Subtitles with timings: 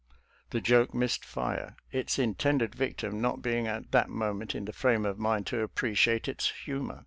[0.49, 5.05] The joke missed fire, its intended victim not being at: that moment in the frame
[5.05, 6.99] of mind to appreciate* its humor.